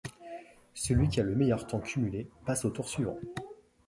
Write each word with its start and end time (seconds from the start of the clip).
Celui 0.73 1.09
qui 1.09 1.19
a 1.19 1.23
le 1.23 1.35
meilleur 1.35 1.67
temps 1.67 1.79
cumulé 1.79 2.27
passe 2.47 2.65
au 2.65 2.71
tour 2.71 2.89
suivant. 2.89 3.19